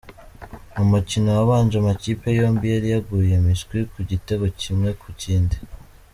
[0.75, 5.57] Mu mukino wabanje amakipe yombi yari yaguye miswi ku gitego kimwe ku kindi.